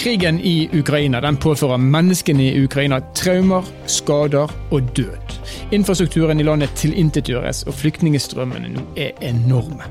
[0.00, 5.34] Krigen i Ukraina den påfører menneskene i Ukraina traumer, skader og død.
[5.76, 9.84] Infrastrukturen i landet tilintetgjøres, og flyktningstrømmene nå er enorme.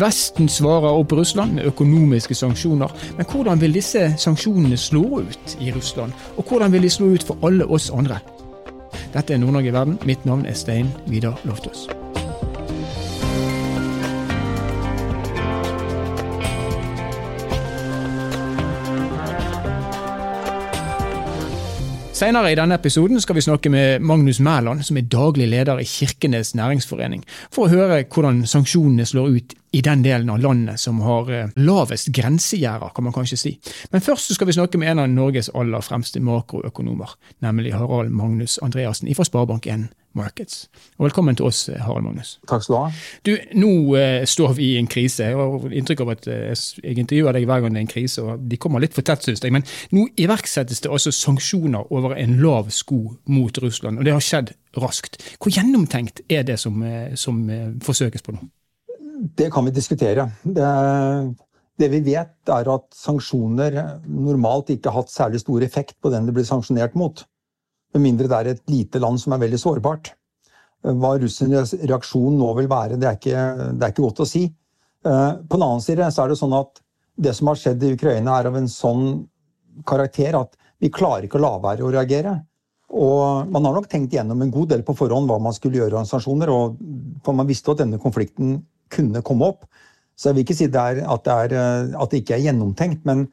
[0.00, 5.68] Vesten svarer opp Russland med økonomiske sanksjoner, men hvordan vil disse sanksjonene slå ut i
[5.76, 6.16] Russland?
[6.38, 8.22] Og hvordan vil de slå ut for alle oss andre?
[9.12, 10.00] Dette er Nord-Norge i verden.
[10.08, 11.84] Mitt navn er Stein Vidar Loftaas.
[22.14, 25.86] Senere i denne episoden skal vi snakke med Magnus Mæland, som er daglig leder i
[25.88, 31.00] Kirkenes næringsforening, for å høre hvordan sanksjonene slår ut i den delen av landet som
[31.02, 33.52] har eh, lavest grensegjerder, kan man kanskje si.
[33.90, 38.58] Men først skal vi snakke med en av Norges aller fremste makroøkonomer, nemlig Harald Magnus
[38.62, 40.68] Andreassen fra Sparebank1 Markets.
[40.98, 42.36] Og velkommen til oss, Harald Magnus.
[42.46, 43.04] Takk skal du ha.
[43.26, 45.26] Du, Nå eh, står vi i en krise.
[45.26, 48.22] Jeg har inntrykk av at eh, jeg intervjuer deg hver gang det er en krise,
[48.22, 49.54] og de kommer litt for tett, syns jeg.
[49.54, 54.22] Men nå iverksettes det altså sanksjoner over en lav sko mot Russland, og det har
[54.22, 55.18] skjedd raskt.
[55.42, 58.46] Hvor gjennomtenkt er det som, eh, som eh, forsøkes på nå?
[59.24, 60.26] Det kan vi diskutere.
[60.42, 60.66] Det,
[61.80, 66.28] det, vi vet, er at sanksjoner normalt ikke har hatt særlig stor effekt på den
[66.28, 67.24] det blir sanksjonert mot.
[67.94, 70.12] Med mindre det er et lite land som er veldig sårbart.
[70.84, 74.44] Hva russernes reaksjon nå vil være, det er, ikke, det er ikke godt å si.
[74.44, 76.82] Eh, på den annen side så er det sånn at
[77.24, 79.06] det som har skjedd i Ukraina, er av en sånn
[79.88, 82.34] karakter at vi klarer ikke å la være å reagere.
[82.94, 86.02] Og man har nok tenkt gjennom en god del på forhånd hva man skulle gjøre
[86.02, 86.76] av sanksjoner, og
[87.24, 88.58] for man visste at denne konflikten
[88.94, 89.64] kunne komme opp.
[90.14, 92.44] Så jeg vil ikke si det er, at, det er, eh, at, det ikke er
[92.46, 93.02] gjennomtenkt.
[93.08, 93.26] Men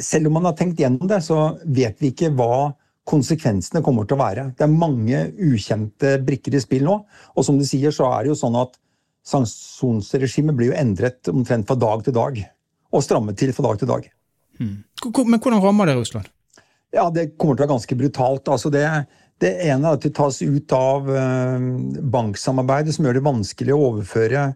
[0.00, 2.72] selv om man har tenkt gjennom det, så vet vi ikke hva
[3.08, 4.46] konsekvensene kommer til å være.
[4.56, 7.00] Det er mange ukjente brikker i spill nå.
[7.34, 8.78] Og som du sier, så er det jo sånn at
[9.26, 12.38] sanksjonsregimet blir jo endret omtrent fra dag til dag.
[12.92, 14.06] Og strammet til fra dag til dag.
[14.60, 14.78] Hmm.
[15.02, 16.30] Men hvordan rammer det Russland?
[16.92, 18.48] Ja, Det kommer til å være ganske brutalt.
[18.52, 18.84] Altså det,
[19.42, 21.64] det ene er at de tas ut av eh,
[22.14, 24.46] banksamarbeidet, som gjør det vanskelig å overføre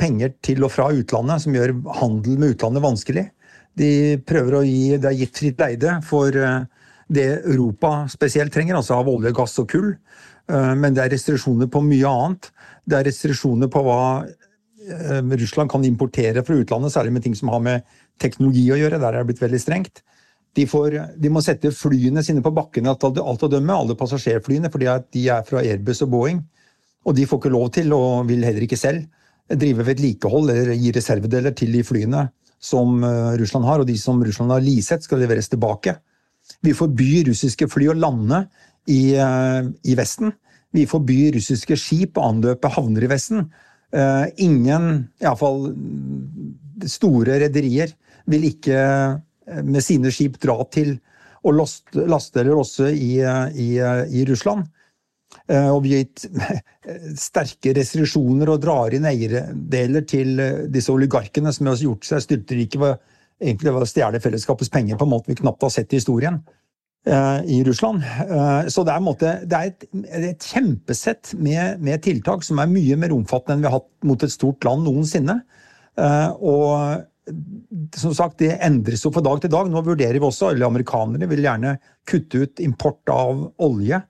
[0.00, 3.26] penger til og fra utlandet, som gjør handel med utlandet vanskelig.
[3.78, 3.90] De
[4.26, 6.64] prøver å gi Det er gitt fritt leide for eh,
[7.14, 9.92] det Europa spesielt trenger, altså av olje, gass og kull.
[10.50, 12.50] Eh, men det er restriksjoner på mye annet.
[12.84, 14.00] Det er restriksjoner på hva
[14.84, 17.86] Russland kan importere fra utlandet, særlig med ting som har med
[18.20, 18.98] teknologi å gjøre.
[19.00, 20.02] Der er det blitt veldig strengt.
[20.54, 24.92] De, får, de, må sette flyene sine på bakken alt å dømme, alle passasjerflyene, fordi
[25.16, 26.40] de er fra Airbus og Boeing.
[27.04, 29.08] Og de får ikke lov til, og vil heller ikke selv,
[29.44, 32.22] drive vedlikehold eller gi reservedeler til de flyene
[32.64, 35.98] som eh, Russland har, og de som Russland har leaset, skal leveres tilbake.
[36.64, 38.44] Vi forbyr russiske fly å lande
[38.88, 40.32] i, eh, i Vesten.
[40.74, 43.46] Vi forbyr russiske skip å anløpe havner i Vesten.
[43.94, 45.68] Uh, ingen, iallfall
[46.90, 47.92] store rederier,
[48.26, 48.78] vil ikke
[49.64, 50.94] med sine skip dra til
[51.44, 54.64] og laste eller losse i, i, i, Russland.
[55.50, 56.26] Eh, og vi har gitt
[57.20, 60.40] sterke restriksjoner og drar inn eierdeler til
[60.72, 62.96] disse oligarkene som har gjort seg styrtrike ved
[63.42, 66.38] egentlig å stjele fellesskapets penger på en måte vi knapt har sett i historien
[67.08, 68.04] eh, i Russland.
[68.72, 69.88] Så det er, måte, det er et,
[70.32, 74.24] et, kjempesett med, med, tiltak som er mye mer omfattende enn vi har hatt mot
[74.24, 75.42] et stort land noensinne.
[75.94, 77.04] Og
[77.96, 79.68] som sagt, det endres jo fra dag til dag.
[79.70, 81.76] Nå vurderer vi også, eller amerikanere vil gjerne
[82.08, 84.00] kutte ut import av olje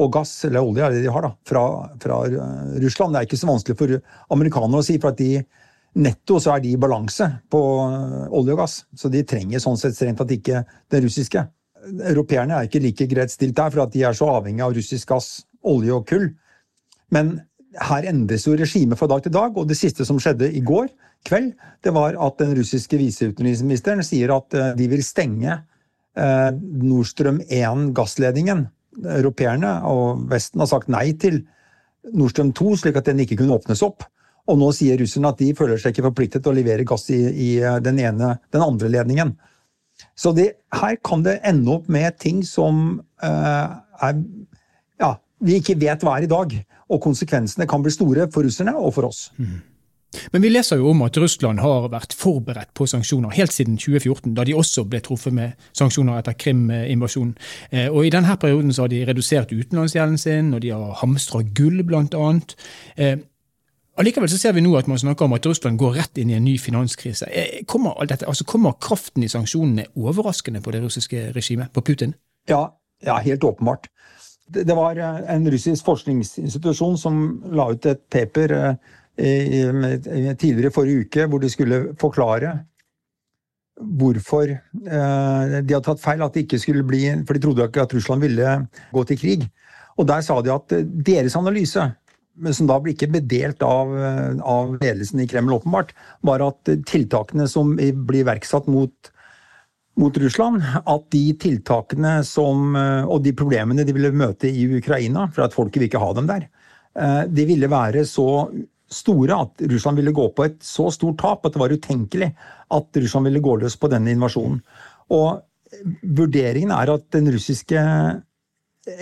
[0.00, 1.64] og gass, eller olje er det de har, da, fra,
[2.02, 3.14] fra eh, Russland.
[3.14, 3.98] Det er ikke så vanskelig for
[4.34, 5.44] amerikanere å si, for at de
[6.02, 8.78] netto så er de i balanse på eh, olje og gass.
[8.98, 11.44] Så de trenger sånn sett strengt tatt ikke det russiske.
[12.10, 15.12] Europeerne er ikke like greit stilt der, for at de er så avhengig av russisk
[15.12, 16.30] gass, olje og kull.
[17.14, 17.36] Men
[17.88, 20.88] her endres jo regimet fra dag til dag, og det siste som skjedde i går
[21.26, 21.52] kveld,
[21.84, 25.62] det var at den russiske viseutenriksministeren sier at eh, de vil stenge
[26.14, 28.60] Nord Nordstrøm 1-gassledningen.
[29.16, 31.40] Europeerne og Vesten har sagt nei til
[32.14, 34.04] Nordstrøm 2, slik at den ikke kunne åpnes opp.
[34.50, 37.20] Og nå sier russerne at de føler seg ikke forpliktet til å levere gass i,
[37.32, 39.34] i eh, den, ene, den andre ledningen.
[40.18, 43.66] Så det, her kan det ende opp med ting som uh,
[44.02, 44.16] er
[45.00, 46.56] ja, vi ikke vet hva er i dag.
[46.92, 49.30] Og konsekvensene kan bli store for russerne og for oss.
[49.38, 49.62] Mm.
[50.32, 54.34] Men vi leser jo om at Russland har vært forberedt på sanksjoner helt siden 2014,
[54.36, 57.34] da de også ble truffet med sanksjoner etter Krim-invasjonen.
[57.70, 61.42] Eh, og I denne perioden så har de redusert utenlandsgjelden sin, og de har hamstra
[61.56, 62.28] gull, bl.a.
[62.96, 63.16] Eh,
[64.00, 66.38] allikevel så ser vi nå at man snakker om at Russland går rett inn i
[66.38, 67.30] en ny finanskrise.
[67.30, 72.14] Eh, kommer, dette, altså kommer kraften i sanksjonene overraskende på det russiske regimet, på Putin?
[72.50, 72.68] Ja,
[73.04, 73.90] ja helt åpenbart.
[74.46, 77.24] Det var eh, en russisk forskningsinstitusjon som
[77.56, 78.76] la ut et paper eh,
[79.16, 82.52] tidligere i forrige uke hvor de skulle forklare
[83.74, 87.86] hvorfor eh, de hadde tatt feil, at det ikke skulle bli For de trodde ikke
[87.88, 88.56] at Russland ville
[88.92, 89.48] gå til krig.
[89.96, 90.76] Og der sa de at
[91.06, 91.88] deres analyse,
[92.50, 93.90] som da ble ikke bedelt av,
[94.42, 95.92] av ledelsen i Kreml, åpenbart,
[96.26, 99.13] var at tiltakene som blir iverksatt mot,
[100.00, 105.46] mot Russland, at de tiltakene som, og de problemene de ville møte i Ukraina, for
[105.46, 106.48] at folket vil ikke ha dem der,
[107.30, 108.26] de ville være så
[108.94, 112.30] store at Russland ville gå på et så stort tap at det var utenkelig
[112.74, 114.60] at Russland ville gå løs på denne invasjonen.
[115.14, 115.42] Og
[116.02, 117.80] vurderingen er at den russiske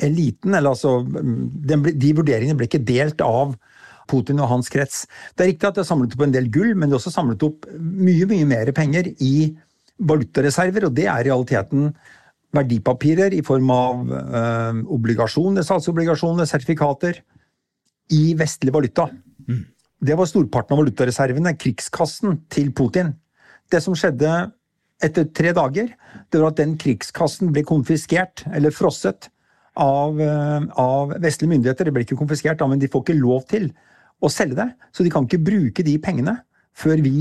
[0.06, 3.56] eliten, eller altså De vurderingene ble ikke delt av
[4.10, 5.04] Putin og hans krets.
[5.34, 7.14] Det er riktig at det har samlet opp en del gull, men det har også
[7.14, 9.52] samlet opp mye, mye mer penger i
[10.08, 11.92] valutareserver, og det er i realiteten
[12.52, 17.22] verdipapirer i form av eh, obligasjoner, statsobligasjoner, sertifikater,
[18.12, 19.06] i vestlig valuta.
[19.48, 19.62] Mm.
[20.02, 23.14] Det var storparten av valutareservene, krigskassen til Putin.
[23.72, 24.50] Det som skjedde
[25.02, 25.94] etter tre dager,
[26.30, 29.30] det var at den krigskassen ble konfiskert, eller frosset,
[29.80, 31.88] av, eh, av vestlige myndigheter.
[31.88, 33.70] Det ble ikke konfiskert, men de får ikke lov til
[34.22, 34.68] å selge det.
[34.92, 36.36] Så de kan ikke bruke de pengene
[36.78, 37.12] før vi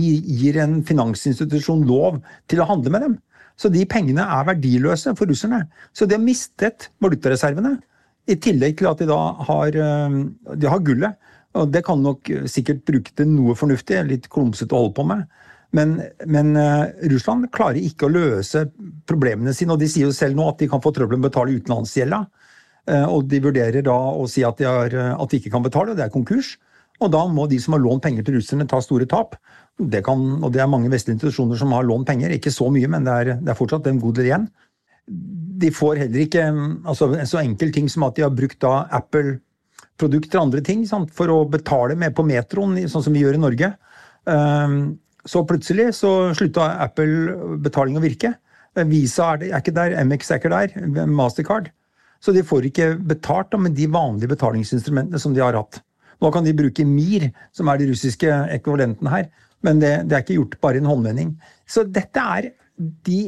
[0.41, 2.21] gir en finansinstitusjon lov
[2.51, 3.17] til å handle med dem.
[3.59, 5.65] Så de pengene er verdiløse for russerne.
[5.93, 7.75] Så de har mistet valutareservene.
[8.29, 9.19] I tillegg til at de da
[9.49, 10.17] har, eh,
[10.55, 11.29] de har gullet.
[11.59, 15.25] Og det kan nok sikkert bruke til noe fornuftig, litt klumsete å holde på med.
[15.75, 15.97] Men,
[16.27, 18.65] men uh, Russland klarer ikke å løse
[19.07, 21.29] problemene sine, og de sier jo selv nå at de kan få trøbbel med å
[21.29, 22.21] betale utenlandsgjelda.
[22.89, 25.93] Uh, og de vurderer da å si at de, har, at de, ikke kan betale,
[25.93, 26.57] og det er konkurs.
[27.01, 29.37] Og da må de som har lånt penger til russerne, ta store tap.
[29.81, 32.89] Det kan, og det er mange vestlige institusjoner som har lånt penger, ikke så mye,
[32.91, 34.49] men det er, det er fortsatt en god del igjen.
[35.61, 38.83] De får heller ikke altså, en så enkel ting som at de har brukt da
[38.93, 39.39] Apple
[40.01, 43.37] produkter og andre ting sant, for å betale med på metroen, sånn som vi gjør
[43.37, 43.73] i Norge.
[44.29, 44.77] Um,
[45.29, 48.33] så plutselig så slutta Apple-betaling å virke.
[48.87, 51.69] Visa er, ikke der, MX er ikke der, Mastercard.
[52.21, 55.81] Så de får ikke betalt med de vanlige betalingsinstrumentene som de har hatt.
[56.21, 59.29] Nå kan de bruke MIR, som er de russiske ekvivalentene her,
[59.65, 61.31] men det, det er ikke gjort bare i en håndvending.
[61.69, 62.51] Så dette er
[63.05, 63.19] de,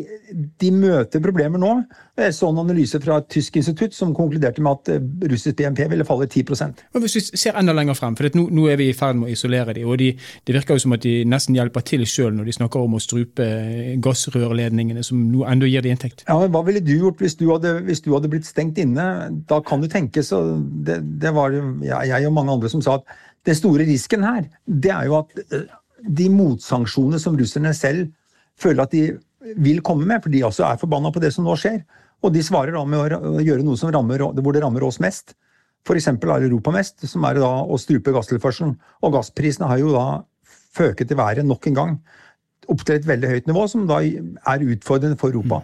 [0.60, 1.72] de, møter problemer nå.
[2.18, 5.84] Jeg så en analyse fra et tysk institutt som konkluderte med at eh, russisk BNP
[5.92, 8.90] ville falle 10% Men Hvis vi ser enda lenger frem, for nå, nå, er vi
[8.92, 10.12] i ferd med å isolere dem, og de,
[10.46, 13.04] det virker jo som at de nesten hjelper til sjøl når de snakker om å
[13.04, 16.26] strupe eh, gassrørledningene, som nå enda gir de inntekt.
[16.28, 19.08] Ja, men Hva ville du gjort hvis du hadde, hvis du hadde blitt stengt inne?
[19.50, 21.54] Da kan du tenke så Det, det var
[21.84, 23.08] ja, jeg og mange andre som sa at
[23.46, 25.70] den store risken her, det er jo at eh,
[26.04, 28.12] de motsanksjonene som russerne selv
[28.60, 29.04] føler at de
[29.58, 31.82] vil komme med, for de også er forbanna på det som nå skjer.
[32.24, 35.36] Og de svarer da med å gjøre noe rammer, hvor det rammer oss mest.
[35.84, 36.08] F.eks.
[36.08, 38.78] Europa mest, som er da å strupe gasstilførselen.
[39.04, 40.06] Og gassprisene har jo da
[40.74, 41.98] føket i været nok en gang.
[42.72, 45.60] Opp til et veldig høyt nivå, som da er utfordrende for Europa.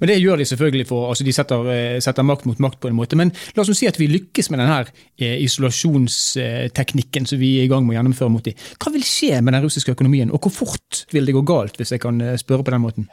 [0.00, 2.90] Men det gjør de selvfølgelig for altså De setter, eh, setter, makt mot makt på
[2.90, 3.16] en måte.
[3.16, 4.80] Men la oss si at vi lykkes med denne
[5.18, 8.58] eh, isolasjonsteknikken som vi er i gang med å gjennomføre mot dem.
[8.78, 11.94] Hva vil skje med den russiske økonomien, og hvor fort vil det gå galt, hvis
[11.94, 13.08] jeg kan eh, spørre på den måten?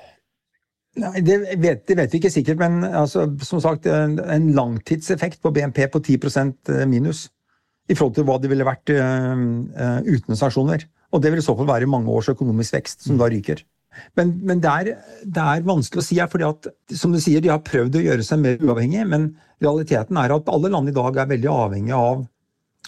[0.96, 5.42] Nei, det vet, det vet, vi ikke sikkert, men altså, som sagt, en, en langtidseffekt
[5.44, 7.26] på BNP på 10% minus
[7.92, 10.86] i forhold til hva det ville vært uh, uh, uten sanksjoner.
[11.14, 13.62] Og det vil i så fall være mange års økonomisk vekst som da ryker.
[14.18, 17.44] Men, men det, er, det, er, vanskelig å si, her, fordi at som du sier,
[17.44, 19.30] de har prøvd å gjøre seg mer uavhengig, men
[19.64, 22.26] realiteten er at alle land i dag er veldig avhengige av,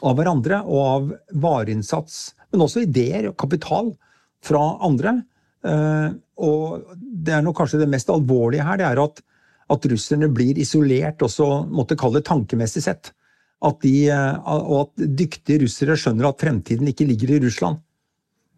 [0.04, 1.12] av hverandre og av
[1.46, 2.20] vareinnsats,
[2.54, 3.94] men også ideer og kapital
[4.46, 5.18] fra andre.
[5.66, 9.22] Uh, og det er nok kanskje det mest alvorlige her, det er at,
[9.74, 13.12] at russerne blir isolert, også måtte kalle det tankemessig sett.
[13.66, 17.82] At de, uh, og at dyktige russere skjønner at fremtiden ikke ligger i Russland.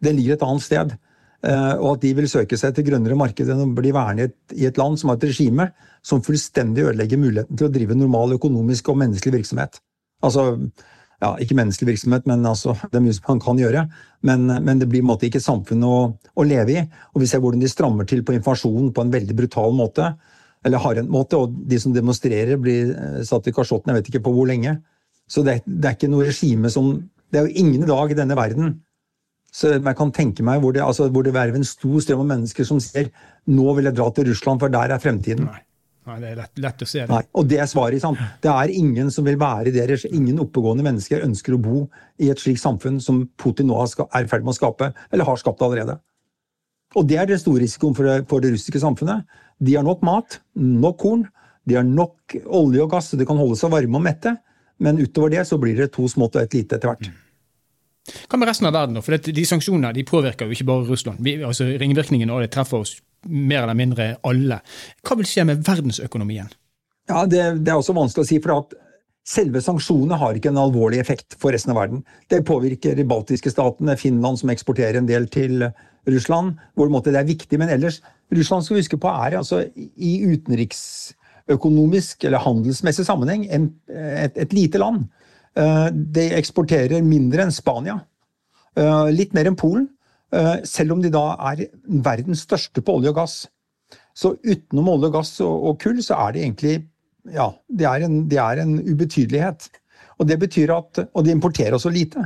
[0.04, 0.92] Den ligger et annet sted.
[1.40, 4.66] Eh, og at de vil søke seg til grønnere markeder enn å bli værende i
[4.68, 5.70] et land som har et regime
[6.04, 9.78] som fullstendig ødelegger muligheten til å drive normal økonomisk og menneskelig virksomhet.
[10.26, 10.58] Altså,
[11.20, 13.86] ja, ikke menneskelig virksomhet, men altså, det er mye som man kan gjøre.
[14.28, 16.84] Men, men det blir måte, ikke et samfunn å, å, leve i.
[17.14, 20.12] Og vi ser hvordan de strammer til på informasjonen på en veldig brutal måte.
[20.66, 21.40] Eller hardhendt måte.
[21.40, 24.76] Og de som demonstrerer, blir eh, satt i kasjotten jeg vet ikke på hvor lenge.
[25.30, 26.98] Så det, det er ikke noe regime som
[27.30, 28.72] Det er jo ingen i dag i denne verden
[29.50, 32.30] så jeg kan tenke meg hvor det, altså, hvor det være en stor strøm av
[32.34, 33.10] mennesker som sier
[33.50, 35.50] nå vil jeg dra til Russland, for der er fremtiden.
[35.50, 35.64] Nei.
[36.08, 37.08] Nei, det er lett, lett, å se det.
[37.12, 38.02] Nei, og det er svaret.
[38.02, 38.20] Sant?
[38.42, 40.06] Det er ingen som vil være deres.
[40.08, 41.82] Ingen oppegående mennesker ønsker å bo
[42.18, 45.40] i et slikt samfunn som Putin nå er i ferd med å skape, eller har
[45.42, 45.98] skapt allerede.
[46.98, 49.28] Og det er den store risikoen for det, for det russiske samfunnet.
[49.62, 51.26] De har nok mat, nok korn,
[51.68, 54.34] de har nok olje og gass, så de kan holde seg varme og mette.
[54.80, 57.10] Men utover det så blir det to smått og et lite etter hvert.
[58.28, 58.98] Hva med resten av verden?
[58.98, 59.04] da?
[59.04, 61.22] For De sanksjonene de påvirker jo ikke bare Russland.
[61.24, 62.98] Vi, altså Ringvirkningene av det treffer oss
[63.28, 64.60] mer eller mindre alle.
[65.04, 66.48] Hva vil skje med verdensøkonomien?
[67.10, 68.40] Ja, Det, det er også vanskelig å si.
[68.42, 68.78] for at
[69.30, 72.00] Selve sanksjonene har ikke en alvorlig effekt for resten av verden.
[72.32, 75.68] Det påvirker de baltiske statene, Finland som eksporterer en del til
[76.08, 77.58] Russland, hvor det er viktig.
[77.60, 78.00] Men ellers,
[78.32, 84.52] Russland skal vi huske på er altså i utenriksøkonomisk eller handelsmessig sammenheng en, et, et,
[84.52, 85.04] lite land.
[85.60, 87.98] Eh, de eksporterer mindre enn Spania.
[88.78, 89.88] Eh, litt mer enn Polen.
[90.32, 91.66] Eh, selv om de da er
[92.06, 93.36] verdens største på olje og gass.
[94.14, 96.76] Så utenom olje, gass og, og kull, så er de egentlig
[97.34, 99.68] ja, det er, en, de er en ubetydelighet.
[100.20, 102.22] Og det betyr at, og de importerer også lite.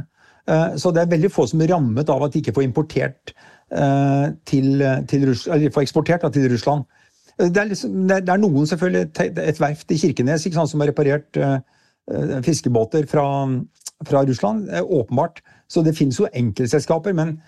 [0.78, 3.32] Så det er veldig få som er rammet av at de ikke får importert
[4.44, 6.84] til, til, Russland, eller får eksportert til Russland.
[7.38, 9.08] Det er, liksom, det er, noen, selvfølgelig,
[9.48, 11.40] et verft i Kirkenes sant, som har reparert
[12.44, 13.26] fiskebåter fra,
[14.06, 14.70] fra Russland.
[14.82, 15.42] Åpenbart.
[15.68, 17.12] Så det finnes jo enkeltselskaper.
[17.12, 17.38] men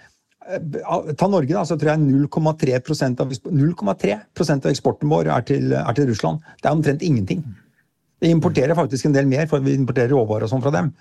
[1.18, 6.06] Ta Norge, da, så tror jeg 0,3% av, av eksporten vår er til, er til,
[6.12, 6.44] Russland.
[6.62, 7.42] Det er omtrent ingenting.
[8.22, 10.92] Vi importerer faktisk en del mer, for vi importerer råvarer og sånn fra dem.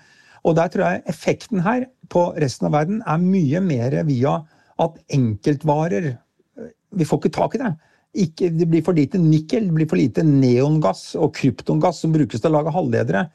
[0.46, 4.40] Og der tror jeg effekten her på resten av verden er mye mer via
[4.82, 6.16] at enkeltvarer
[6.96, 7.70] Vi får ikke tak i det.
[8.16, 12.40] Ikke, det blir for lite nikkel, det blir for lite neongass og kryptongass som brukes
[12.40, 13.26] til å lage halvledere.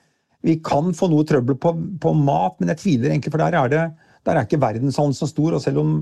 [0.46, 3.72] Vi kan få noe trøbbel på, på mat, men jeg tviler egentlig, for der er
[3.72, 3.84] det
[4.26, 5.56] der er ikke verdenshandelen så stor.
[5.58, 5.94] Og selv om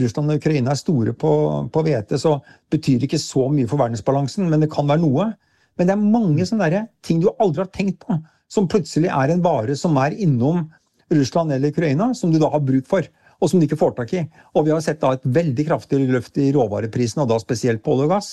[0.00, 2.38] Russland og Ukraina er store på hvete, så
[2.72, 5.30] betyr det ikke så mye for verdensbalansen, men det kan være noe.
[5.76, 8.16] Men det er mange sånne ting du aldri har tenkt på,
[8.48, 10.64] som plutselig er en vare som er innom
[11.12, 13.04] Russland eller Ukraina, som du da har bruk for,
[13.36, 14.24] og som du ikke får tak i.
[14.56, 17.94] Og vi har sett da et veldig kraftig løft i råvareprisene, og da spesielt på
[17.94, 18.30] olje og gass.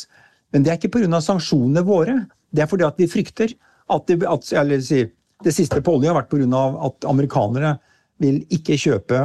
[0.54, 1.20] Men det er ikke pga.
[1.20, 2.22] sanksjonene våre.
[2.54, 3.54] Det er fordi at vi frykter
[3.92, 4.82] at, det, at eller,
[5.44, 6.64] det siste på olje har vært pga.
[6.88, 7.78] at amerikanere
[8.24, 9.22] vil ikke kjøpe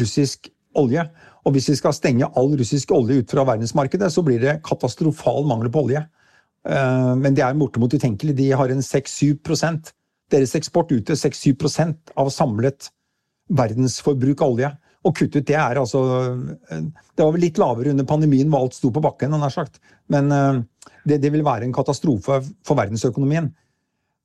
[0.00, 0.48] russisk
[0.78, 1.04] olje.
[1.44, 5.44] Og hvis vi skal stenge all russisk olje ut fra verdensmarkedet, så blir det katastrofal
[5.48, 6.04] mangel på olje.
[6.64, 8.36] Eh, men det er bortimot utenkelig.
[8.36, 9.92] De har en 6-7
[10.32, 12.88] Deres eksport utgjør 6-7% av samlet
[13.52, 14.70] verdensforbruk av olje.
[15.04, 16.00] Og kuttet det er altså
[16.72, 19.80] eh, Det var vel litt lavere under pandemien hvor alt sto på bakken, har sagt.
[20.08, 20.62] Men eh,
[21.04, 23.52] det, det vil være en katastrofe for verdensøkonomien.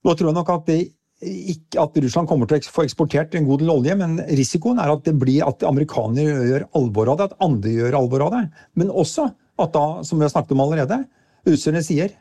[0.06, 0.80] Nå tror jeg nok at det
[1.20, 4.92] ikke at Russland kommer til å få eksportert en god del olje, men risikoen er
[4.94, 8.44] at det blir at amerikanere gjør alvor av det, at andre gjør alvor av det.
[8.80, 9.28] Men også
[9.60, 11.02] at da, som vi har snakket om allerede,
[11.48, 12.16] russerne sier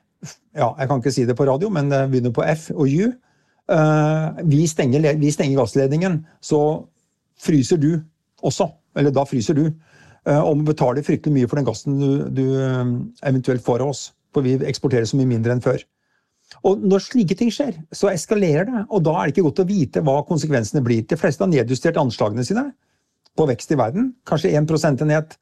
[0.57, 3.13] ja, jeg kan ikke si det på radio, men det begynner på F og U.
[3.69, 6.61] Uh, vi, stenger, vi, stenger, gassledningen, så
[7.39, 7.93] fryser du
[8.43, 8.67] også.
[8.99, 9.69] Eller da fryser du.
[10.27, 12.83] Uh, og betaler fryktelig mye for den gassen du, du uh,
[13.29, 14.03] eventuelt får av oss.
[14.35, 15.85] For vi eksporterer så mye mindre enn før.
[16.67, 19.69] Og når slike ting skjer, så eskalerer det, og da er det ikke godt å
[19.69, 21.05] vite hva konsekvensene blir.
[21.09, 22.71] De fleste har nedjustert anslagene sine
[23.39, 24.13] på vekst i verden.
[24.29, 25.37] Kanskje 1 prosentenhet,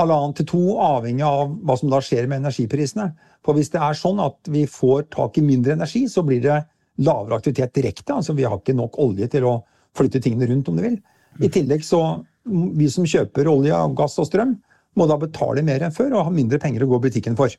[0.00, 3.10] halvannen til to, avhengig av hva som da skjer med energiprisene.
[3.46, 6.58] For hvis det er sånn at vi får tak i mindre energi, så blir det
[7.04, 8.16] lavere aktivitet direkte.
[8.16, 9.58] Altså vi har ikke nok olje til å
[9.96, 10.98] flytte tingene rundt, om du vil.
[11.44, 12.00] I tillegg så
[12.46, 14.56] vi som kjøper olje, gass og strøm,
[14.96, 17.52] må da betale mer enn før og ha mindre penger å gå i butikken for.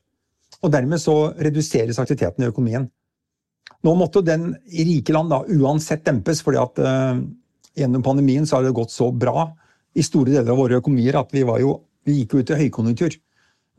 [0.65, 2.87] Og dermed så reduseres aktiviteten i økonomien.
[3.85, 7.19] Nå måtte den i rike land da uansett dempes, fordi at uh,
[7.77, 9.51] gjennom pandemien så har det gått så bra
[9.97, 13.17] i store deler av våre økonomier at vi, jo, vi gikk jo ut i høykonjunktur.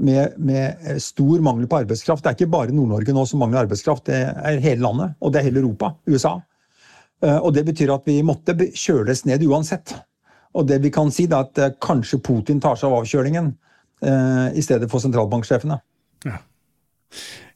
[0.06, 2.22] Med, med, stor mangel på arbeidskraft.
[2.22, 5.16] Det er ikke bare Nord-Norge nå som mangler arbeidskraft, det er hele landet.
[5.18, 5.96] Og det er hele Europa.
[6.06, 6.36] USA.
[7.18, 9.96] Uh, og det betyr at vi måtte kjøles ned uansett.
[10.54, 13.56] Og det vi kan si, er at uh, kanskje Putin tar seg av avkjølingen
[13.98, 15.74] i stedet for sentralbanksjefene.
[16.22, 16.36] Ja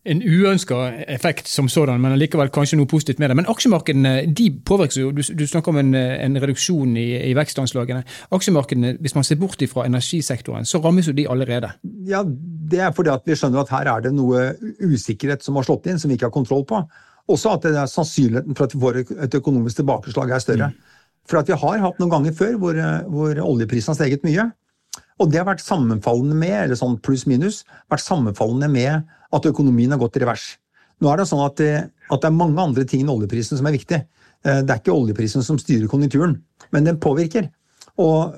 [0.02, 0.76] en uønska
[1.14, 3.36] effekt som sådan, men likevel kanskje noe positivt med det.
[3.38, 5.12] Men aksjemarkedene de påvirkes jo.
[5.14, 8.02] Du, du snakker om en, en reduksjon i, i, vekstanslagene.
[8.34, 11.70] Aksjemarkedene, hvis man ser bort fra energisektoren, så rammes jo de allerede.
[12.08, 15.68] Ja, Det er fordi at vi skjønner at her er det noe usikkerhet som har
[15.68, 16.82] slått inn, som vi ikke har kontroll på.
[17.30, 20.72] Også at det er sannsynligheten for at vi får et økonomisk tilbakeslag er større.
[20.72, 20.98] Mm.
[21.30, 22.78] For at vi har hatt noen ganger før hvor,
[23.12, 24.50] hvor oljeprisen har steget mye.
[25.22, 30.00] Og det har vært sammenfallende med, eller sånn pluss-minus, vært sammenfallende med at økonomien har
[30.00, 30.52] gått i revers.
[31.02, 31.72] Nå er det sånn at det,
[32.12, 33.98] at det er mange andre ting enn oljeprisen som er viktig.
[34.46, 36.36] Eh, det er ikke oljeprisen som styrer konjunkturen,
[36.74, 37.48] men den påvirker.
[38.00, 38.36] Og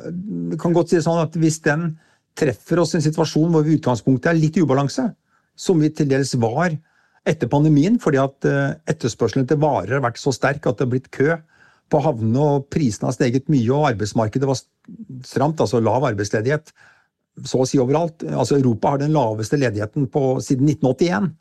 [0.51, 1.93] det kan godt si sånn at hvis den
[2.39, 5.07] treffer oss i en situasjon hvor vi i utgangspunktet er litt i ubalanse,
[5.55, 6.75] som vi til dels var
[7.29, 10.95] etter pandemien, fordi at eh, etterspørselen etter varer har vært så sterk at det har
[10.97, 11.37] blitt kø
[11.93, 14.59] på havnene, og prisene har steget mye, og arbeidsmarkedet var
[15.25, 16.73] stramt, altså lav arbeidsledighet
[17.43, 18.23] så å si overalt.
[18.31, 21.33] Altså Europa har den laveste ledigheten på, siden 1981.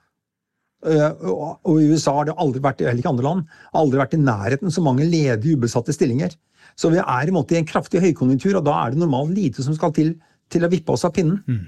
[0.90, 3.46] Eh, og i USA har det aldri vært eller ikke andre land,
[3.78, 6.34] aldri vært i nærheten så mange ledige, ubesatte stillinger.
[6.80, 9.66] Så vi er i, måte, i en kraftig høykonjunktur, og da er det normalt lite
[9.66, 10.16] som skal til
[10.54, 11.40] til å vippe oss av pinnen.
[11.48, 11.64] Mm.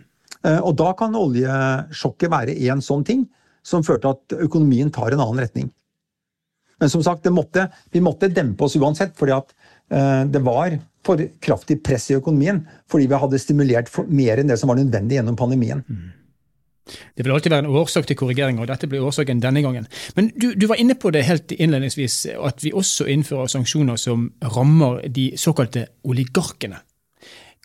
[0.67, 3.25] Og da kan oljesjokket være en sånn ting
[3.65, 5.71] som førte til at økonomien tar en annen retning.
[6.81, 10.73] Men som sagt, måtte, vi måtte dempe oss uansett, fordi at det var
[11.05, 15.19] for kraftig press i økonomien fordi vi hadde stimulert mer enn det som var nødvendig
[15.19, 15.83] gjennom pandemien.
[16.85, 19.87] Det vil alltid være en årsak til korrigering, og dette blir årsaken denne gangen.
[20.15, 24.27] Men du, du, var inne på det helt innledningsvis, at vi også innfører sanksjoner som
[24.55, 26.77] rammer de såkalte oligarkene.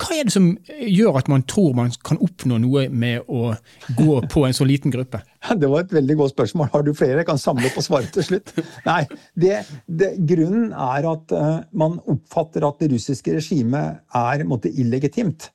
[0.01, 3.53] Hva er det som gjør at man tror man kan oppnå noe med å
[3.99, 5.21] gå på en så liten gruppe?
[5.61, 6.71] Det var et veldig godt spørsmål.
[6.73, 7.21] Har du flere?
[7.21, 8.53] Jeg kan samle opp og svare til slutt.
[8.87, 9.03] Nei,
[9.41, 15.51] det, det, Grunnen er at uh, man oppfatter at det russiske regimet er måtte, illegitimt.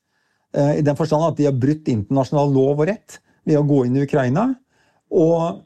[0.56, 3.84] Uh, I den forstand at de har brutt internasjonal lov og rett ved å gå
[3.88, 4.50] inn i Ukraina.
[5.14, 5.64] Og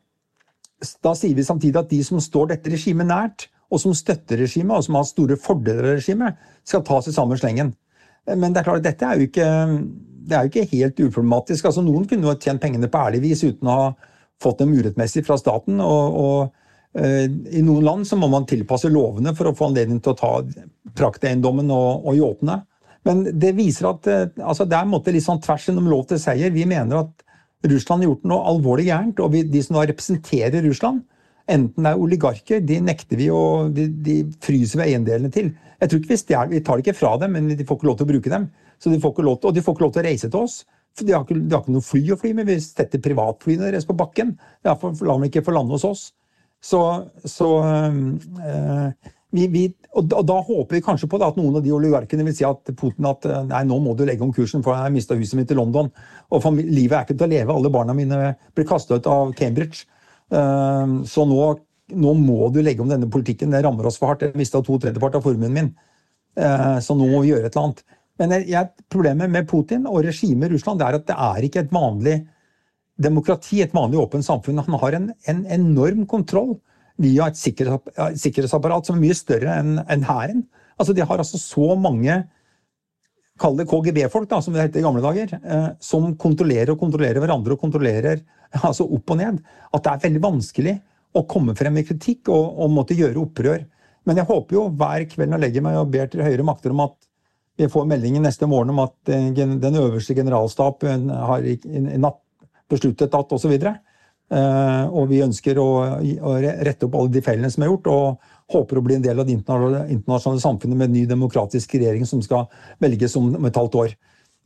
[1.03, 4.73] da sier vi samtidig at de som står dette regimet nært, og som støtter regimet,
[4.77, 7.73] og som har store fordeler av regimet, skal tas i samme slengen.
[8.27, 9.49] Men det er klart, dette er jo ikke,
[10.29, 11.65] er jo ikke helt uproblematisk.
[11.69, 13.91] Altså, noen kunne jo tjent pengene på ærlig vis uten å ha
[14.43, 15.79] fått dem urettmessig fra staten.
[15.83, 20.01] og, og uh, I noen land så må man tilpasse lovene for å få anledning
[20.03, 20.33] til å ta
[20.99, 22.61] prakteiendommen og, og yachtene.
[23.07, 26.05] Men det viser at uh, altså, det er en måte litt sånn tvers gjennom lov
[26.09, 26.53] til seier.
[26.55, 27.25] Vi mener at
[27.67, 31.01] Russland har gjort noe alvorlig gærent, og vi, de som da representerer Russland,
[31.49, 33.41] enten det er oligarker, de nekter vi å
[33.73, 35.51] De, de fryser vi eiendelene til.
[35.79, 37.89] Jeg tror ikke Vi stjel, vi tar det ikke fra dem, men de får ikke
[37.89, 38.49] lov til å bruke dem.
[38.79, 40.45] Så de får ikke lov til, og de får ikke lov til å reise til
[40.45, 40.61] oss.
[40.97, 42.49] For de har ikke, de har ikke noe fly å fly med.
[42.49, 44.33] Vi setter privatflyene deres på bakken.
[44.65, 46.09] Ja, for, la dem ikke få lande hos oss.
[46.59, 46.81] Så,
[47.23, 48.89] så øh,
[49.35, 49.63] vi, vi,
[49.93, 52.35] og, da, og, da håper vi kanskje på det, at noen av de oligarkene vil
[52.35, 55.17] si at Putin at nei, nå må du legge om kursen, for jeg har mista
[55.19, 55.91] huset mitt i London.
[56.33, 57.55] Og livet er ikke til å leve.
[57.55, 59.87] Alle barna mine blir kasta ut av Cambridge.
[60.29, 61.41] Uh, så nå
[61.95, 64.27] nå må du legge om denne politikken, det rammer oss for hardt.
[64.27, 65.69] Jeg mista to tredjepart av formuen min.
[66.37, 67.83] Eh, så nå må vi gjøre et eller annet.
[68.19, 71.73] Men jeg, problemet med Putin og regimet i Russland er at det er ikke et
[71.73, 72.17] vanlig
[72.99, 74.59] demokrati, et vanlig åpent samfunn.
[74.65, 76.57] Han har en, en enorm kontroll
[76.99, 80.43] via et sikkerhetsapparat som er mye større enn hæren.
[80.79, 82.21] Altså, de har altså så mange
[83.39, 85.33] Kall det KGB-folk, som det het i gamle dager.
[85.39, 88.23] Eh, som kontrollerer og kontrollerer hverandre og kontrollerer
[88.67, 89.41] altså opp og ned.
[89.73, 90.77] At det er veldig vanskelig
[91.17, 93.65] å komme frem med kritikk og, og, måtte gjøre opprør.
[94.07, 96.73] Men jeg håper jo hver kveld når jeg legger meg og ber til høyere makter
[96.73, 96.97] om at
[97.59, 101.57] vi får meldingen neste morgen om at eh, den øverste generalstab har i
[101.99, 102.21] natt
[102.69, 103.55] besluttet at osv.
[104.29, 105.69] Uh, og vi ønsker å,
[106.37, 109.27] rette opp alle de feilene som er gjort, og håper å bli en del av
[109.27, 112.47] det internasjonale samfunnet med en ny demokratisk regjering som skal
[112.81, 113.93] velges om et halvt år.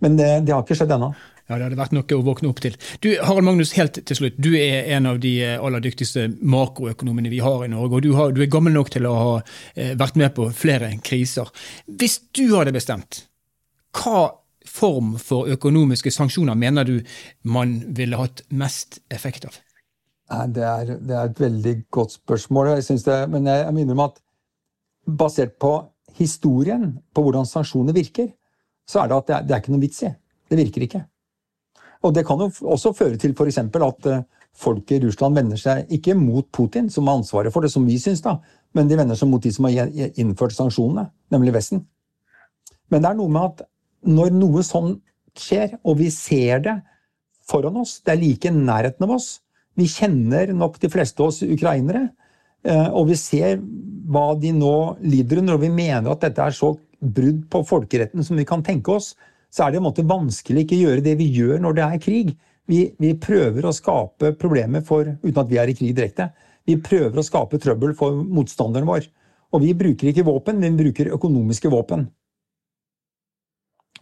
[0.04, 1.14] Men det, det har ikke skjedd ennå.
[1.48, 2.76] Ja, det hadde vært noe å våkne opp til.
[3.04, 4.38] Du, Harald Magnus, helt til slutt.
[4.40, 8.00] Du er en av de eh, aller dyktigste makroøkonomene vi har i Norge.
[8.00, 10.94] Og du, har, du er gammel nok til å ha eh, vært med på flere
[11.04, 11.52] kriser.
[11.88, 13.26] Hvis du hadde bestemt,
[14.00, 14.30] hva
[14.74, 16.96] form for økonomiske sanksjoner mener du
[17.44, 19.60] man ville hatt mest effekt av?
[20.32, 22.68] Det er, det er et veldig godt spørsmål.
[22.68, 24.22] Jeg det, men jeg, jeg minner om at
[25.06, 25.74] basert på
[26.18, 28.30] historien på hvordan sanksjoner virker,
[28.88, 30.14] så er det at det er, det er ikke noe vits i.
[30.50, 31.04] Det virker ikke.
[32.04, 33.58] Og det kan jo også føre til f.eks.
[33.58, 37.72] at eh, folk i Russland vender seg ikke mot Putin, som har ansvaret for det,
[37.72, 38.38] som vi syns, da,
[38.74, 41.86] men de vender seg mot de som har innført sanksjonene, nemlig Vesten.
[42.92, 43.64] Men det er noe med at
[44.04, 44.98] når noe sånn
[45.40, 46.76] skjer, og vi ser det
[47.48, 49.32] foran oss, det er like i nærheten av oss
[49.80, 52.08] Vi kjenner nok de fleste av oss ukrainere,
[52.66, 53.60] eh, og vi ser
[54.14, 58.24] hva de nå lider under, og vi mener at dette er så brudd på folkeretten
[58.24, 59.14] som vi kan tenke oss,
[59.54, 62.02] så er det en måte vanskelig ikke å gjøre det vi gjør når det er
[62.02, 62.34] krig.
[62.70, 66.30] Vi, vi, prøver å skape problemer for, uten at vi er i krig direkte,
[66.64, 69.10] vi prøver å skape trøbbel for motstanderen vår.
[69.54, 72.08] Og vi bruker ikke våpen, men vi bruker økonomiske våpen.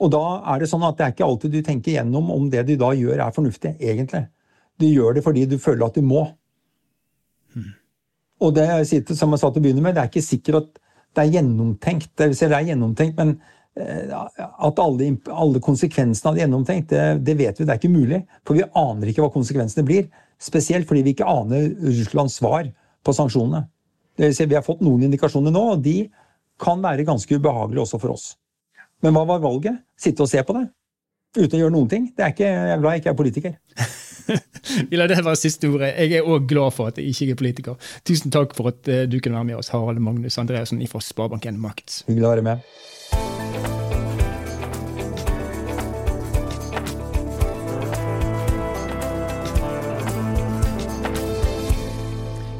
[0.01, 2.63] Og da er det sånn at det er ikke alltid du tenker gjennom om det
[2.69, 4.23] du da gjør er fornuftig, egentlig.
[4.81, 6.25] Du gjør det fordi du føler at du må.
[7.55, 7.71] Mm.
[8.41, 11.25] Og det som jeg sa til å begynne med, det er ikke sikkert at det
[11.25, 12.11] er gjennomtenkt.
[12.17, 13.35] Det er gjennomtenkt, men
[13.79, 14.11] Eh,
[14.59, 18.19] at alle, alle, konsekvensene av det gjennomtenkt, det, det, vet vi, det er ikke mulig.
[18.47, 20.09] For vi aner ikke hva konsekvensene blir.
[20.41, 22.67] Spesielt fordi vi ikke aner Russlands svar
[23.05, 23.63] på sanksjonene.
[24.17, 25.95] Det vil si, vi har fått noen indikasjoner nå, og de
[26.61, 28.27] kan være ganske ubehagelige også for oss.
[29.01, 29.79] Men hva var valget?
[29.97, 30.67] Sitte og se på det?
[31.39, 32.11] Uten å gjøre noen ting?
[32.11, 33.57] Det er ikke, jeg er glad jeg ikke er politiker.
[34.89, 35.93] vi lar det være siste ordet.
[35.97, 37.91] Jeg er òg glad for at jeg ikke er politiker.
[38.07, 41.60] Tusen takk for at eh, du kunne være med oss, Harald Magnus Andreassen fra Sparebank1
[41.62, 42.03] Markets.
[42.10, 42.71] Hyggelig å være med.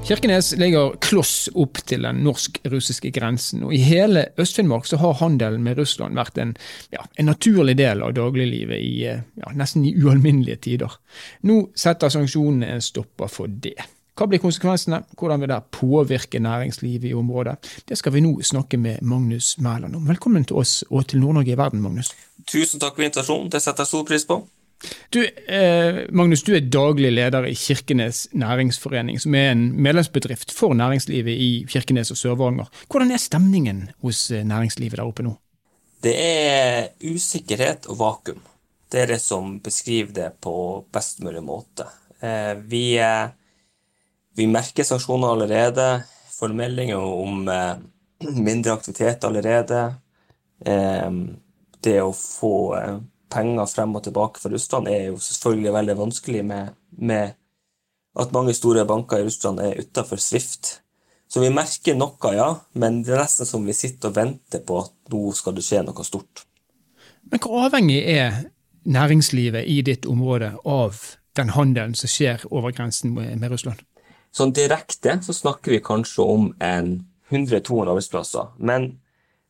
[0.02, 5.62] Kirkenes ligger kloss opp til den norsk-russiske grensen, og i hele Øst-Finnmark så har handelen
[5.64, 6.56] med Russland vært en,
[6.92, 10.98] ja, en naturlig del av dagliglivet i ja, nesten i ualminnelige tider.
[11.48, 13.78] Nå setter sanksjonene en stopper for det.
[14.18, 17.56] Hva blir konsekvensene, hvordan vil det påvirke næringslivet i området?
[17.88, 20.10] Det skal vi nå snakke med Magnus Mæland om.
[20.10, 22.12] Velkommen til oss og til Nord-Norge i verden, Magnus.
[22.50, 24.42] Tusen takk for invitasjonen, det setter jeg stor pris på.
[25.14, 30.74] Du, eh, Magnus, du er daglig leder i Kirkenes næringsforening, som er en medlemsbedrift for
[30.78, 32.72] næringslivet i Kirkenes og Sør-Varanger.
[32.90, 35.36] Hvordan er stemningen hos eh, næringslivet der oppe nå?
[36.02, 38.42] Det er usikkerhet og vakuum.
[38.92, 40.54] Det er det som beskriver det på
[40.92, 41.86] best mulig måte.
[42.22, 43.30] Eh, vi, eh,
[44.36, 47.78] vi merker sanksjoner allerede, får meldinger om eh,
[48.48, 49.86] mindre aktivitet allerede.
[50.66, 51.12] Eh,
[51.82, 52.56] det å få
[53.32, 57.34] penger frem og tilbake fra Russland er jo selvfølgelig veldig vanskelig med, med
[58.20, 60.82] at mange store banker i Russland er utafor Swift.
[61.32, 64.82] Så vi merker noe, ja, men det er nesten som vi sitter og venter på
[64.84, 66.44] at nå skal det skje noe stort.
[67.32, 68.44] Men hvor avhengig er
[68.84, 71.00] næringslivet i ditt område av
[71.40, 73.80] den handelen som skjer over grensen med Russland?
[74.36, 76.92] Sånn direkte så snakker vi kanskje om en
[77.32, 78.52] 100-200 arbeidsplasser.
[78.60, 78.98] Men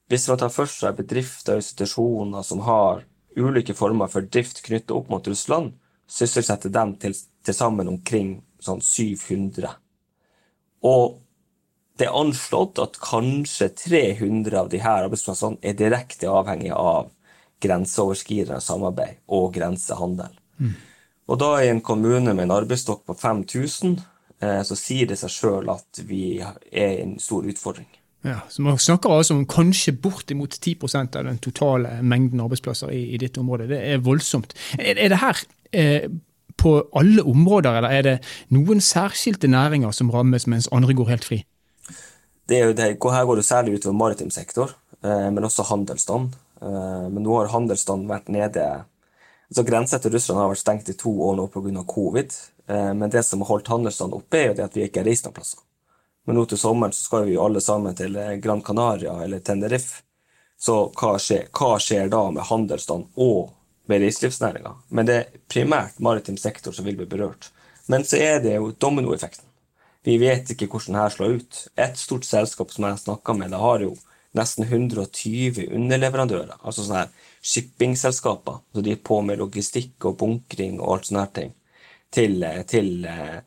[0.10, 3.06] hvis man tar for seg bedrifter og institusjoner som har
[3.38, 5.74] ulike former for drift knyttet opp mot Russland,
[6.12, 9.72] sysselsetter dem til, til sammen omkring sånn 700.
[10.88, 11.20] Og
[12.00, 17.12] det er anslått at kanskje 300 av disse arbeidsplassene er direkte avhengige av
[17.62, 20.34] grenseoverskridende samarbeid og grensehandel.
[20.58, 20.74] Mm.
[21.30, 24.00] Og da i en kommune med en arbeidsstokk på 5000,
[24.42, 27.90] eh, så sier det seg sjøl at vi er en stor utfordring.
[28.22, 33.16] Ja, så Man snakker altså om kanskje bortimot 10% av den totale mengden arbeidsplasser i,
[33.16, 33.70] i ditt område.
[33.72, 34.54] Det er voldsomt.
[34.78, 35.42] Er, er det her
[35.74, 36.06] eh,
[36.62, 38.18] på alle områder, eller er det
[38.54, 41.42] noen særskilte næringer som rammes, mens andre går helt fri?
[42.50, 46.38] Det det, her går det særlig utover maritim sektor, eh, men også handelsstand.
[46.62, 48.68] Eh, men nå har handelsstand vært nede
[49.52, 51.84] altså Grensa til Russland har vært stengt i to år nå pga.
[51.88, 52.38] covid.
[52.68, 55.10] Eh, men det som har holdt handelsstand oppe, er jo det at vi ikke har
[55.10, 55.60] reist noen plasser.
[56.26, 59.40] Men nå til sommeren så skal vi jo alle sammen til eh, Gran Canaria eller
[59.40, 60.04] Tenerife.
[60.62, 63.54] Så hva skjer, hva skjer da med handelsstand og
[63.90, 64.76] med reiselivsnæringa?
[64.94, 67.50] Men det er primært maritim sektor som vil bli berørt.
[67.90, 69.48] Men så er det jo dominoeffekten.
[70.06, 71.60] Vi vet ikke hvordan det slår ut.
[71.82, 73.96] Et stort selskap som jeg snakka med, det har jo
[74.38, 76.56] nesten 120 underleverandører.
[76.62, 78.62] Altså sånne her shippingselskaper.
[78.74, 81.54] Så de er på med logistikk og bunkring og alt sånne her ting.
[82.12, 83.42] Til, eh, til eh,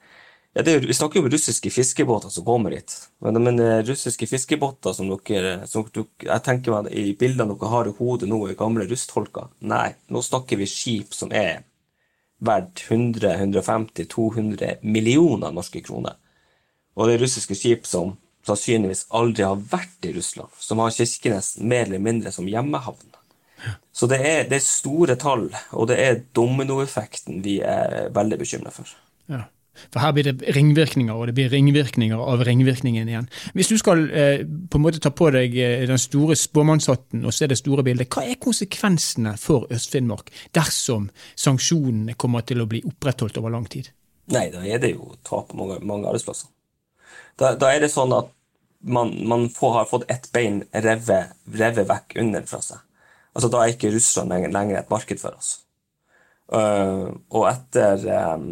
[0.55, 2.95] ja, er, vi snakker jo om russiske fiskebåter som kommer hit.
[3.25, 7.71] Men, men eh, russiske fiskebåter som dere, som dere Jeg tenker meg i bildene dere
[7.73, 9.51] har i hodet nå, i gamle rustholker.
[9.67, 11.65] Nei, nå snakker vi skip som er
[12.45, 16.21] verdt 100-150-200 millioner norske kroner.
[16.95, 18.15] Og det er russiske skip som
[18.47, 23.11] sannsynligvis aldri har vært i Russland, som har Kirkenes mer eller mindre som hjemmehavn.
[23.95, 28.71] Så det er, det er store tall, og det er dominoeffekten vi er veldig bekymra
[28.75, 28.91] for.
[29.31, 29.47] Ja.
[29.91, 33.29] For her blir det ringvirkninger, og det blir ringvirkninger av ringvirkningen igjen.
[33.57, 37.35] Hvis du skal eh, på en måte ta på deg eh, den store spåmannshatten og
[37.35, 42.85] se det store bildet, hva er konsekvensene for Øst-Finnmark dersom sanksjonene kommer til å bli
[42.87, 43.91] opprettholdt over lang tid?
[44.33, 46.49] Nei, da er det jo tap av mange, mange arbeidsplasser.
[47.41, 48.31] Da, da, er det sånn at
[48.85, 52.81] man, man får, har fått ett bein revet, revet vekk under fra seg.
[53.35, 55.64] Altså, Da er ikke Russland lenger et marked for oss.
[56.53, 58.03] Uh, og etter,
[58.35, 58.51] um,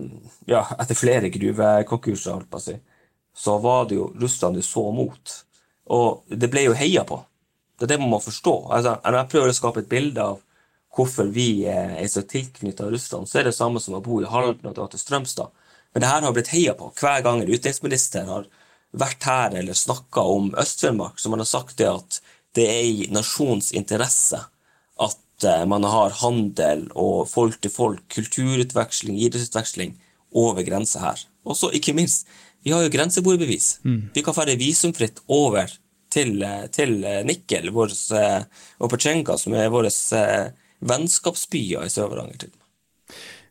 [0.48, 2.76] ja, etter flere gruvekonkurser, holdt si,
[3.36, 5.34] så var det jo Russland du så mot.
[5.92, 7.20] Og det ble jo heia på.
[7.76, 8.54] Det er det man må forstå.
[8.72, 10.40] Altså, når jeg prøver å skape et bilde av
[10.92, 14.68] hvorfor vi er så tilknytta Russland, så er det samme som å bo i Halden
[14.70, 15.52] og dra til Strømstad.
[15.92, 16.90] Men det her har blitt heia på.
[17.00, 18.46] Hver gang en utenriksminister har
[18.96, 22.20] vært her eller snakka om Øst-Finnmark, så man har sagt det at
[22.56, 24.40] det er i nasjons interesse
[25.42, 29.96] at Eh, man har handel og folk til folk, kulturutveksling, idrettsutveksling
[30.32, 31.22] over grensa her.
[31.44, 32.26] Og så ikke minst,
[32.62, 33.80] vi har jo grenseboerbevis.
[33.84, 34.10] Mm.
[34.14, 35.70] Vi kan ferde visumfritt over
[36.10, 37.92] til, eh, til Nikel Nikkel vår,
[38.80, 39.90] og Petsjenka, som er våre
[40.80, 42.50] vennskapsbyer i Sør-Varanger.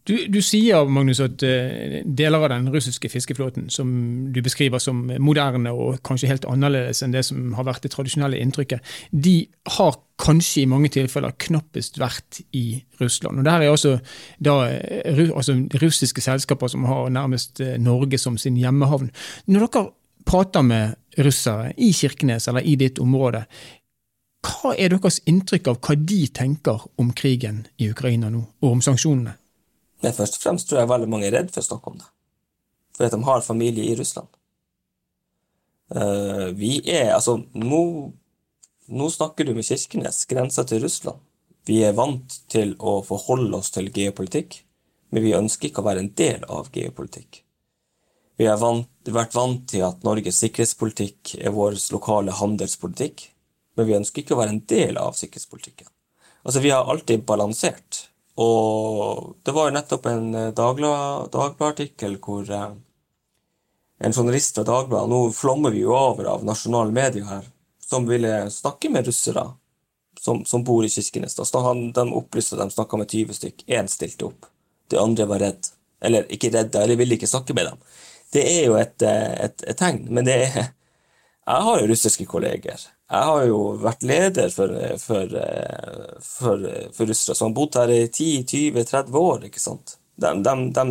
[0.08, 3.90] Du, du, sier Magnus, at uh, deler av den russiske fiskeflåten, som
[4.34, 8.40] du beskriver som moderne og kanskje helt annerledes enn det som har vært det tradisjonelle
[8.42, 9.36] inntrykket, de
[9.78, 13.42] har kanskje i mange tilfeller knappest vært i Russland.
[13.42, 14.00] Og Der er også
[14.40, 19.12] da, eh, altså, russiske selskaper som har nærmest uh, Norge som sin hjemmehavn.
[19.48, 19.86] Når dere
[20.26, 23.46] prater med russere i Kirkenes eller i ditt område,
[24.42, 28.82] hva er deres inntrykk av hva de tenker om krigen i Ukraina nå, og om
[28.82, 29.36] sanksjonene?
[30.02, 32.08] Men først og fremst tror jeg veldig mange er redd for å snakke om det.
[32.98, 34.30] For de har familie i Russland.
[35.92, 37.82] Uh, vi er Altså, nå,
[38.88, 41.20] nå snakker du med Kirkenes, grensa til Russland.
[41.68, 44.64] Vi er vant til å forholde oss til geopolitikk,
[45.12, 47.44] men vi ønsker ikke å være en del av geopolitikk.
[48.40, 53.28] Vi har vært vant til at Norges sikkerhetspolitikk er vår lokale handelspolitikk,
[53.78, 55.92] men vi ønsker ikke å være en del av sikkerhetspolitikken.
[56.42, 58.08] Altså, Vi har alltid balansert.
[58.39, 62.70] Og det var jo nettopp en eh, Dagbladet-artikkel hvor eh,
[64.02, 67.50] en journalist fra Dagbladet Nå flommer vi jo over av nasjonale medier her,
[67.84, 69.50] som ville snakke med russere
[70.22, 71.54] som, som bor i Kirkenes.
[71.54, 73.63] Han, de opplyste at de snakka med 20 stykk.
[73.67, 74.46] Én stilte opp.
[74.88, 75.70] De andre var redd.
[76.02, 77.80] Eller ikke redde, eller ville ikke snakke med dem.
[78.34, 80.06] Det er jo et, eh, et, et tegn.
[80.10, 80.54] Men det er
[81.52, 82.84] Jeg har jo russiske kolleger.
[83.12, 84.71] Jeg har jo vært leder for,
[85.02, 85.34] for,
[86.24, 86.62] for,
[86.95, 89.47] for russere som har bodd her i 10-20-30 år.
[89.50, 89.97] ikke sant?
[90.15, 90.86] De, de, de,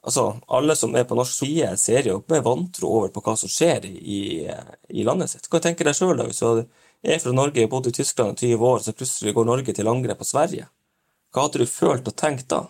[0.00, 3.52] altså, alle som er på norsk side, ser jo med vantro over på hva som
[3.52, 4.48] skjer i,
[4.88, 5.48] i landet sitt.
[5.52, 6.64] Hva tenker deg sjøl, hvis du
[7.04, 9.92] er fra Norge, og bodd i Tyskland i 20 år, så plutselig går Norge til
[9.92, 10.70] angrep på Sverige?
[11.30, 12.64] Hva hadde du følt og tenkt da?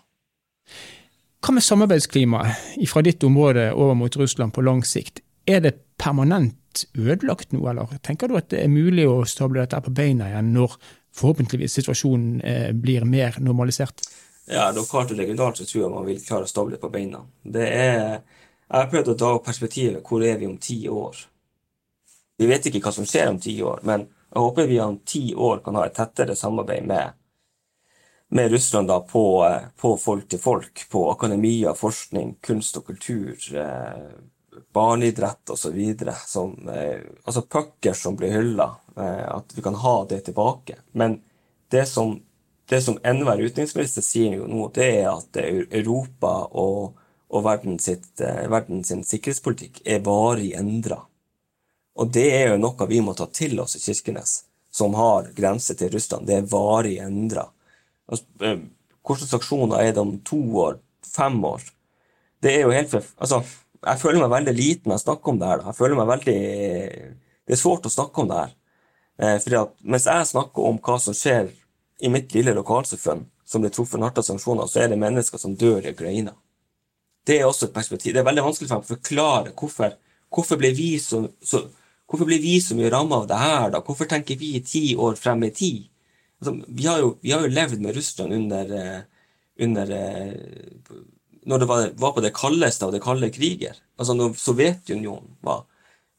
[1.40, 5.22] Hva med samarbeidsklimaet fra ditt område over mot Russland på lang sikt?
[5.48, 6.58] Er det permanent
[6.94, 10.52] ødelagt nå, eller tenker du at det er mulig å stable dette på beina igjen
[10.54, 10.76] når
[11.16, 14.04] forhåpentligvis situasjonen eh, blir mer normalisert?
[14.50, 17.22] Ja, lokalt og regionalt så tror jeg man vil klare å stable det på beina.
[17.42, 18.00] Det er,
[18.66, 20.02] jeg har prøvd å dra opp perspektivet.
[20.06, 21.18] Hvor er vi om ti år?
[22.40, 25.24] Vi vet ikke hva som skjer om ti år, men jeg håper vi om ti
[25.34, 27.16] år kan ha et tettere samarbeid med,
[28.34, 33.34] med Russland da, på, eh, på folk til folk, på akademia, forskning, kunst og kultur.
[33.54, 34.06] Eh,
[34.72, 35.78] barneidrett osv.
[35.78, 38.70] Eh, altså pucker som blir hylla.
[38.96, 40.76] Eh, at vi kan ha det tilbake.
[40.92, 41.20] Men
[41.70, 42.22] det som,
[42.68, 46.98] det som enhver utenriksminister sier jo nå, det er at Europa og,
[47.30, 51.00] og verdens, sitt, eh, verdens sikkerhetspolitikk er varig endra.
[52.00, 55.74] Og det er jo noe vi må ta til oss i Kirkenes, som har grense
[55.76, 56.26] til Russland.
[56.26, 57.48] Det er varig endra.
[58.10, 58.62] Altså, eh,
[59.06, 61.62] hvilke sanksjoner er det om to år, fem år?
[62.40, 63.42] Det er jo helt altså,
[63.80, 65.60] jeg føler meg veldig liten når jeg snakker om det her.
[65.60, 65.70] Da.
[65.70, 66.38] Jeg føler meg veldig
[67.48, 68.52] Det er svårt å snakke om det her.
[69.20, 71.50] Eh, fordi at mens jeg snakker om hva som skjer
[72.00, 75.56] i mitt lille lokalsamfunn, som blir truffet hardt av sanksjoner, så er det mennesker som
[75.58, 76.32] dør i Ukraina.
[77.26, 78.14] Det er også et perspektiv.
[78.14, 79.96] Det er veldig vanskelig for meg å forklare hvorfor,
[80.32, 81.64] hvorfor blir vi så, så
[82.18, 83.82] blir vi så mye ramma av det her, da?
[83.84, 85.88] Hvorfor tenker vi ti år frem i tid?
[86.40, 89.00] Altså, vi, har jo, vi, har jo, levd med Russland under, eh,
[89.66, 91.02] under eh,
[91.48, 95.64] når det var, var, på det kaldeste av det kalde kriger, altså når Sovjetunionen var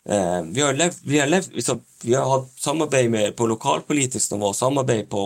[0.10, 1.56] eh, vi, har levd, vi, har levd,
[2.02, 5.26] vi, har hatt samarbeid med, på lokalpolitisk nivå, samarbeid på,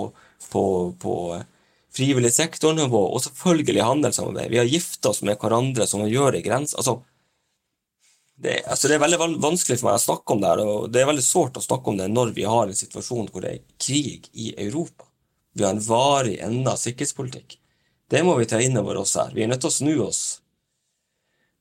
[0.51, 0.65] på,
[0.99, 1.45] på eh,
[1.95, 4.51] frivillig sektornivå, og selvfølgelig handelssamarbeid.
[4.51, 6.81] Vi har gifta oss med hverandre som man gjør i grenser.
[6.81, 6.99] Altså,
[8.35, 11.01] det, altså det, er veldig vanskelig for meg å snakke om det her, og det
[11.01, 13.67] er veldig sårt å snakke om det når vi har en situasjon hvor det er
[13.79, 15.07] krig i Europa.
[15.55, 17.55] Vi har en varig enda sikkerhetspolitikk.
[18.09, 19.31] Det må vi ta inn over oss her.
[19.33, 20.21] Vi er nødt til å snu oss.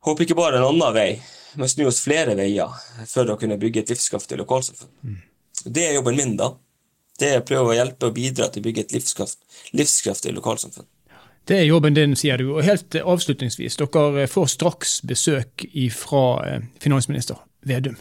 [0.05, 1.09] Håper ikke bare en annen vei,
[1.57, 2.73] men snu oss flere veier
[3.09, 4.91] for å kunne bygge et livskraftig lokalsamfunn.
[5.01, 5.23] Mm.
[5.65, 6.51] Det er jobben min, da.
[7.19, 9.39] Det er å prøve å hjelpe og bidra til å bygge et livskraft,
[9.73, 10.89] livskraftig lokalsamfunn.
[11.49, 12.51] Det er jobben din, sier du.
[12.57, 17.97] Og helt avslutningsvis, dere får straks besøk fra eh, finansminister Vedum.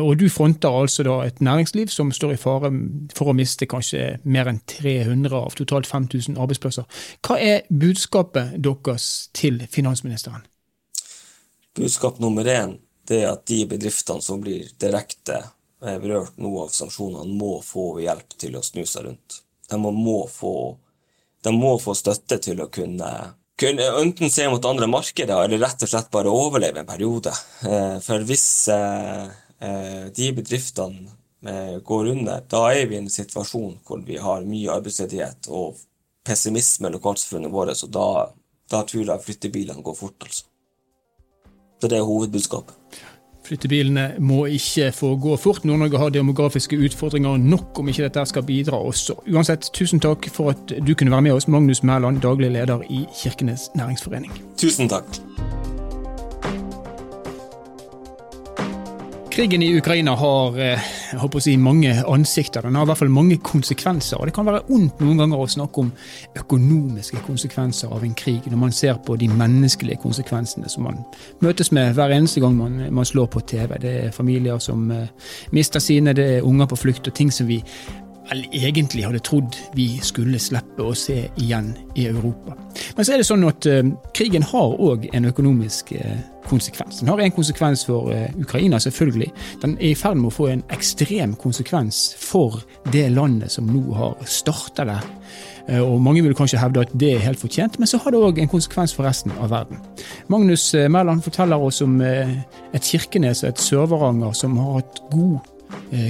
[0.00, 2.70] Og du fronter altså da et næringsliv som står i fare
[3.14, 6.88] for å miste kanskje mer enn 300 av totalt 5000 arbeidsplasser.
[7.24, 10.46] Hva er budskapet deres til finansministeren?
[11.74, 12.78] Budskap nummer én
[13.10, 18.36] er at de bedriftene som blir direkte eh, berørt nå av sanksjonene, må få hjelp
[18.40, 19.40] til å snu seg rundt.
[19.70, 20.74] De må få,
[21.44, 23.10] de må få støtte til å kunne
[23.54, 27.30] kunne enten se mot andre markeder eller rett og slett bare overleve en periode.
[27.62, 31.10] Eh, for hvis Eh, de bedriftene
[31.46, 35.78] eh, går under, da er vi i en situasjon hvor vi har mye arbeidsledighet og
[36.24, 38.06] pessimisme i lokalsamfunnet vårt, og da,
[38.72, 40.46] da tror jeg flyttebilene går fort, altså.
[41.82, 43.02] Så det er hovedbudskapet.
[43.44, 45.66] Flyttebilene må ikke få gå fort.
[45.68, 49.18] Nord-Norge har demografiske utfordringer nok om ikke dette skal bidra også.
[49.34, 53.04] Uansett, tusen takk for at du kunne være med oss, Magnus Mæland, daglig leder i
[53.20, 54.32] Kirkenes næringsforening.
[54.56, 55.20] Tusen takk.
[59.34, 62.62] Krigen i Ukraina har eh, jeg håper å si, mange ansikter.
[62.62, 64.20] Den har i hvert fall mange konsekvenser.
[64.20, 65.88] og Det kan være ondt noen ganger å snakke om
[66.38, 71.00] økonomiske konsekvenser av en krig, når man ser på de menneskelige konsekvensene som man
[71.42, 73.74] møtes med hver eneste gang man, man slår på TV.
[73.82, 75.02] Det er familier som uh,
[75.50, 77.58] mister sine, det er unger på flukt, og ting som vi
[78.30, 82.54] vel egentlig hadde trodd vi skulle slippe å se igjen i Europa.
[82.94, 83.82] Men så er det sånn at uh,
[84.14, 87.00] krigen har òg en økonomisk uh, konsekvens.
[87.00, 89.30] Den har en konsekvens for uh, Ukraina, selvfølgelig.
[89.62, 93.84] Den er i ferd med å få en ekstrem konsekvens for det landet som nå
[93.96, 95.00] har starta det.
[95.68, 98.20] Uh, og Mange vil kanskje hevde at det er helt fortjent, men så har det
[98.20, 99.80] òg en konsekvens for resten av verden.
[100.32, 105.53] Magnus uh, Mæland forteller oss om et Kirkenes og et Sør-Varanger som har hatt god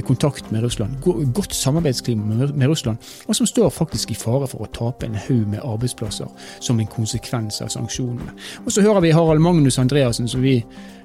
[0.06, 0.96] kontakt med Russland,
[1.34, 5.46] godt samarbeidsklima med Russland, og som står faktisk i fare for å tape en haug
[5.50, 6.30] med arbeidsplasser
[6.64, 8.32] som en konsekvens av sanksjonene.
[8.64, 10.60] Og så hører vi Harald Magnus Andreassen, som vi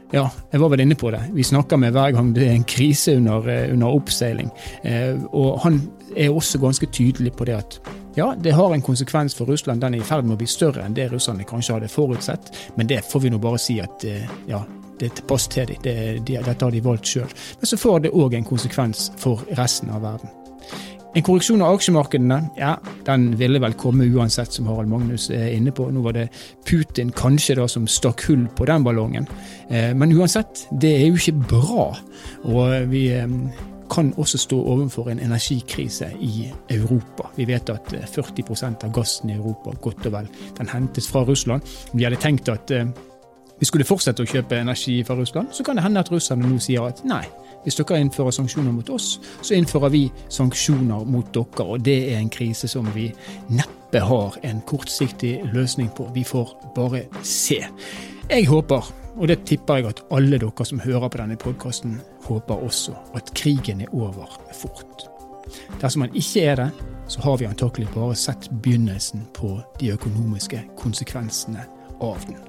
[0.10, 1.22] ja, jeg var vel inne på det.
[1.38, 4.50] Vi snakker med hver gang det er en krise under, under oppseiling.
[5.30, 5.82] og han
[6.16, 7.80] er også ganske tydelig på det at
[8.16, 9.82] ja, det har en konsekvens for Russland.
[9.82, 12.50] Den er i ferd med å bli større enn det russerne kanskje hadde forutsett.
[12.76, 14.06] Men det får vi nå bare si at
[14.50, 14.64] ja,
[15.00, 15.82] det passer til dem.
[15.84, 15.96] Det,
[16.28, 17.32] de, dette har de valgt sjøl.
[17.60, 20.36] Men så får det òg en konsekvens for resten av verden.
[21.18, 22.76] En korreksjon av aksjemarkedene ja,
[23.08, 25.88] den ville vel komme uansett, som Harald Magnus er inne på.
[25.90, 26.28] Nå var det
[26.70, 29.26] Putin kanskje da som stakk hull på den ballongen.
[29.74, 31.88] Eh, men uansett, det er jo ikke bra.
[32.46, 33.26] Og vi eh,
[33.90, 36.46] kan også stå overfor en energikrise i
[36.78, 37.32] Europa.
[37.40, 40.30] Vi vet at 40 eh, av gassen i Europa godt og vel,
[40.62, 41.66] den hentes fra Russland.
[41.94, 42.70] Vi hadde tenkt at
[43.60, 46.60] vi skulle fortsette å kjøpe energi fra Russland, så kan det hende at russerne nå
[46.64, 47.26] sier at nei,
[47.64, 51.66] hvis dere innfører sanksjoner mot oss, så innfører vi sanksjoner mot dere.
[51.66, 53.10] Og det er en krise som vi
[53.52, 56.08] neppe har en kortsiktig løsning på.
[56.16, 57.60] Vi får bare se.
[58.30, 62.64] Jeg håper, og det tipper jeg at alle dere som hører på denne podkasten, håper
[62.64, 65.10] også, at krigen er over fort.
[65.82, 66.70] Dersom han ikke er det,
[67.10, 71.66] så har vi antakelig bare sett begynnelsen på de økonomiske konsekvensene
[72.06, 72.49] av den.